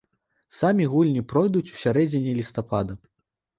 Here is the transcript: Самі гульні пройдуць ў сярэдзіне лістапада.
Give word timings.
Самі 0.59 0.87
гульні 0.93 1.23
пройдуць 1.35 1.65
ў 1.73 1.83
сярэдзіне 1.83 2.35
лістапада. 2.41 3.01